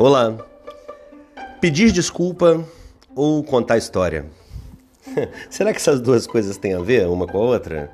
[0.00, 0.32] Olá.
[1.60, 2.64] Pedir desculpa
[3.16, 4.26] ou contar história?
[5.50, 7.90] Será que essas duas coisas têm a ver uma com a outra?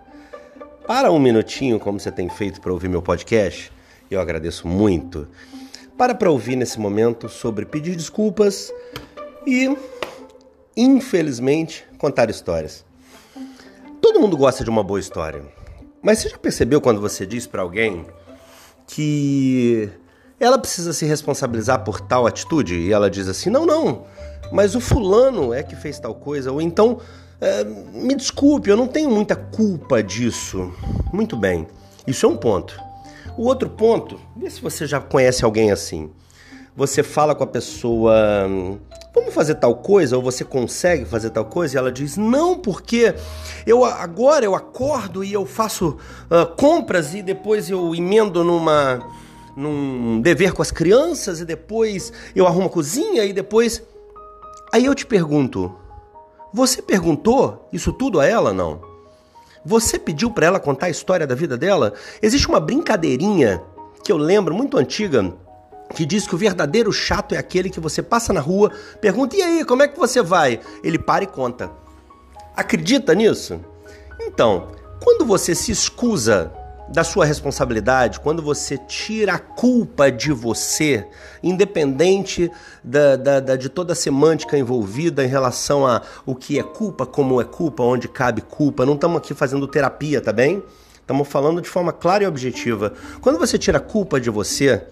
[0.86, 3.72] Para um minutinho, como você tem feito para ouvir meu podcast,
[4.10, 5.26] eu agradeço muito.
[5.96, 8.70] Para para ouvir nesse momento sobre pedir desculpas
[9.46, 9.74] e,
[10.76, 12.84] infelizmente, contar histórias.
[14.02, 15.42] Todo mundo gosta de uma boa história.
[16.02, 18.04] Mas você já percebeu quando você diz para alguém
[18.86, 19.90] que
[20.38, 24.04] ela precisa se responsabilizar por tal atitude e ela diz assim: não, não,
[24.52, 26.98] mas o fulano é que fez tal coisa, ou então,
[27.40, 30.72] é, me desculpe, eu não tenho muita culpa disso.
[31.12, 31.66] Muito bem,
[32.06, 32.78] isso é um ponto.
[33.36, 36.10] O outro ponto, vê se você já conhece alguém assim.
[36.76, 38.48] Você fala com a pessoa,
[39.14, 43.14] vamos fazer tal coisa, ou você consegue fazer tal coisa, e ela diz, não, porque
[43.64, 45.96] eu agora eu acordo e eu faço
[46.30, 49.00] uh, compras e depois eu emendo numa
[49.56, 53.82] num dever com as crianças e depois eu arrumo a cozinha e depois.
[54.72, 55.74] Aí eu te pergunto:
[56.52, 58.80] você perguntou isso tudo a ela não?
[59.64, 61.94] Você pediu para ela contar a história da vida dela?
[62.20, 63.62] Existe uma brincadeirinha
[64.02, 65.34] que eu lembro muito antiga
[65.94, 69.42] que diz que o verdadeiro chato é aquele que você passa na rua, pergunta: "E
[69.42, 71.70] aí, como é que você vai?" Ele para e conta.
[72.56, 73.60] Acredita nisso?
[74.20, 74.68] Então,
[75.02, 76.52] quando você se escusa
[76.88, 81.06] da sua responsabilidade, quando você tira a culpa de você,
[81.42, 82.50] independente
[82.82, 87.06] da, da, da, de toda a semântica envolvida em relação a o que é culpa,
[87.06, 88.84] como é culpa, onde cabe culpa.
[88.84, 90.62] Não estamos aqui fazendo terapia, tá bem?
[91.00, 92.92] Estamos falando de forma clara e objetiva.
[93.20, 94.82] Quando você tira a culpa de você,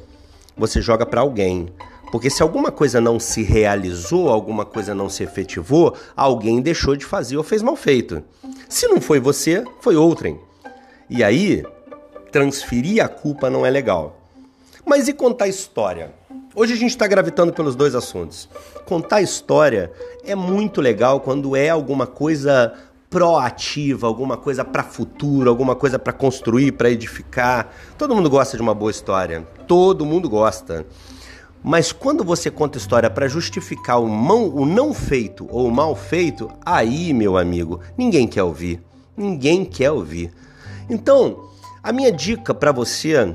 [0.57, 1.69] você joga para alguém.
[2.11, 7.07] Porque se alguma coisa não se realizou, alguma coisa não se efetivou, alguém deixou de
[7.07, 8.23] fazer ou fez mal feito.
[8.69, 10.39] Se não foi você, foi outrem.
[11.09, 11.63] E aí,
[12.33, 14.19] transferir a culpa não é legal.
[14.85, 16.13] Mas e contar história?
[16.55, 18.49] Hoje a gente está gravitando pelos dois assuntos.
[18.87, 19.93] Contar história
[20.25, 22.75] é muito legal quando é alguma coisa
[23.09, 27.71] proativa, alguma coisa para futuro, alguma coisa para construir, para edificar.
[27.99, 29.47] Todo mundo gosta de uma boa história.
[29.69, 30.87] Todo mundo gosta.
[31.63, 35.95] Mas quando você conta história para justificar o, mão, o não feito ou o mal
[35.95, 38.81] feito, aí, meu amigo, ninguém quer ouvir.
[39.17, 40.33] Ninguém quer ouvir.
[40.91, 41.52] Então,
[41.83, 43.35] a minha dica para você,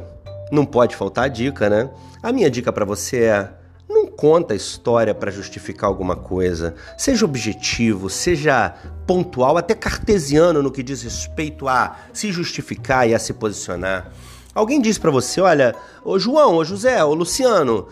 [0.52, 1.90] não pode faltar a dica, né?
[2.24, 3.52] A minha dica para você é:
[3.90, 6.76] não conta a história para justificar alguma coisa.
[6.98, 8.74] Seja objetivo, seja
[9.06, 14.12] pontual, até cartesiano no que diz respeito a se justificar e a se posicionar.
[14.56, 17.88] Alguém diz para você: olha, ô João, ô José, ô Luciano,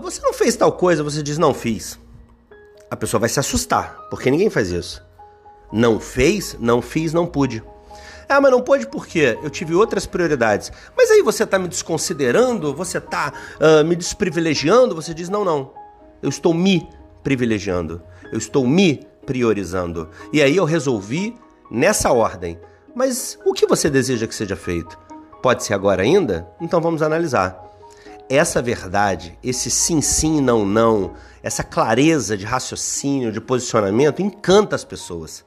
[0.00, 1.98] você não fez tal coisa, você diz: não fiz.
[2.88, 5.04] A pessoa vai se assustar, porque ninguém faz isso.
[5.72, 7.60] Não fez, não fiz, não pude.
[8.28, 9.38] Ah, mas não pode por quê?
[9.42, 10.72] Eu tive outras prioridades.
[10.96, 15.72] Mas aí você está me desconsiderando, você está uh, me desprivilegiando, você diz: não, não.
[16.22, 16.88] Eu estou me
[17.22, 18.02] privilegiando.
[18.32, 20.08] Eu estou me priorizando.
[20.32, 21.36] E aí eu resolvi
[21.70, 22.58] nessa ordem.
[22.94, 24.98] Mas o que você deseja que seja feito?
[25.42, 26.48] Pode ser agora ainda?
[26.60, 27.62] Então vamos analisar.
[28.28, 31.12] Essa verdade, esse sim, sim, não, não,
[31.42, 35.44] essa clareza de raciocínio, de posicionamento encanta as pessoas.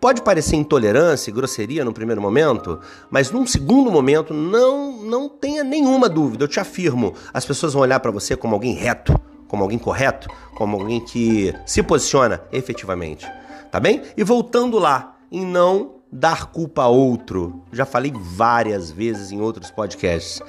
[0.00, 2.78] Pode parecer intolerância e grosseria no primeiro momento,
[3.10, 7.82] mas num segundo momento não não tenha nenhuma dúvida, eu te afirmo, as pessoas vão
[7.82, 13.26] olhar para você como alguém reto, como alguém correto, como alguém que se posiciona efetivamente,
[13.72, 14.02] tá bem?
[14.16, 17.62] E voltando lá, em não dar culpa a outro.
[17.72, 20.40] Já falei várias vezes em outros podcasts.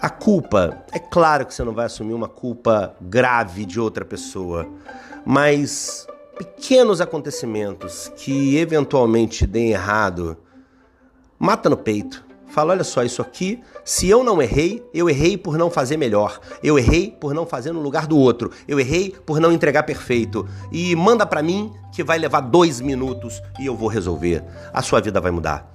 [0.00, 4.66] A culpa, é claro que você não vai assumir uma culpa grave de outra pessoa,
[5.24, 6.06] mas
[6.36, 10.36] pequenos acontecimentos que eventualmente deem errado,
[11.38, 12.24] mata no peito.
[12.48, 16.38] Fala, olha só, isso aqui, se eu não errei, eu errei por não fazer melhor.
[16.62, 18.50] Eu errei por não fazer no lugar do outro.
[18.68, 20.46] Eu errei por não entregar perfeito.
[20.70, 24.44] E manda para mim que vai levar dois minutos e eu vou resolver.
[24.70, 25.72] A sua vida vai mudar.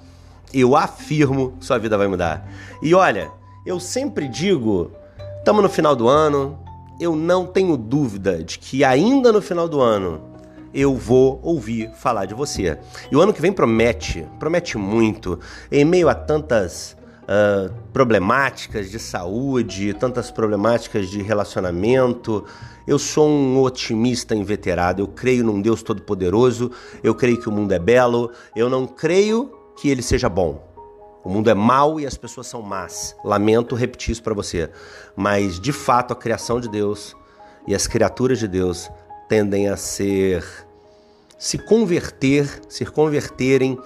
[0.54, 2.48] Eu afirmo, sua vida vai mudar.
[2.80, 3.32] E olha,
[3.66, 4.92] eu sempre digo,
[5.40, 6.60] estamos no final do ano,
[7.00, 10.37] eu não tenho dúvida de que ainda no final do ano
[10.78, 12.78] eu vou ouvir falar de você.
[13.12, 15.40] E o ano que vem promete, promete muito,
[15.72, 22.46] em meio a tantas uh, problemáticas de saúde, tantas problemáticas de relacionamento.
[22.86, 26.72] Eu sou um otimista inveterado, eu creio num Deus Todo-Poderoso,
[27.04, 30.64] eu creio que o mundo é belo, eu não creio que ele seja bom.
[31.24, 33.16] O mundo é mau e as pessoas são más.
[33.26, 34.70] Lamento repetir isso para você.
[35.16, 37.16] Mas, de fato, a criação de Deus
[37.68, 38.92] e as criaturas de Deus
[39.28, 40.67] tendem a ser
[41.38, 43.78] se converter, se converterem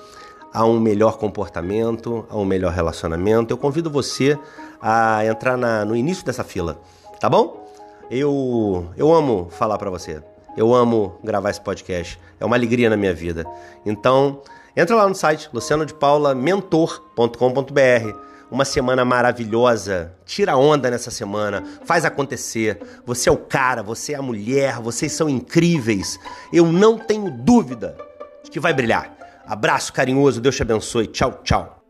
[0.54, 3.54] a um melhor comportamento, a um melhor relacionamento.
[3.54, 4.38] Eu convido você
[4.82, 6.82] a entrar na, no início dessa fila,
[7.20, 7.62] tá bom?
[8.10, 10.22] Eu, eu amo falar para você.
[10.58, 12.20] Eu amo gravar esse podcast.
[12.40, 13.46] É uma alegria na minha vida.
[13.86, 14.42] Então,
[14.76, 18.31] entra lá no site lucianodepaulamentor.com.br.
[18.52, 20.12] Uma semana maravilhosa.
[20.26, 21.64] Tira onda nessa semana.
[21.86, 22.80] Faz acontecer.
[23.06, 26.20] Você é o cara, você é a mulher, vocês são incríveis.
[26.52, 27.96] Eu não tenho dúvida
[28.44, 29.16] de que vai brilhar.
[29.48, 31.08] Abraço carinhoso, Deus te abençoe.
[31.08, 31.81] Tchau, tchau.